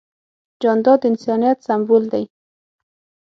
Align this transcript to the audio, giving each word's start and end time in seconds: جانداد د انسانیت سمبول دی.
جانداد 0.61 0.99
د 1.01 1.03
انسانیت 1.11 1.57
سمبول 1.67 2.03
دی. 2.13 2.23